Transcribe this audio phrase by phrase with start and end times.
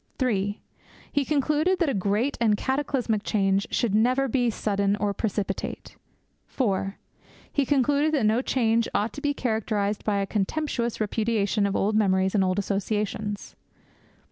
[0.17, 0.59] (3)
[1.11, 5.95] He concluded that a great and cataclysmic change should never be sudden or precipitate.
[6.47, 6.97] (4)
[7.53, 11.95] He concluded that no change ought to be characterized by a contemptuous repudiation of old
[11.95, 13.55] memories and old associations.